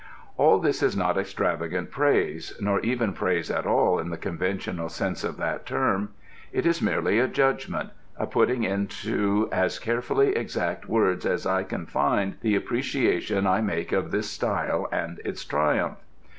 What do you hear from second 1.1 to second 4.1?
extravagant praise, nor even praise at all in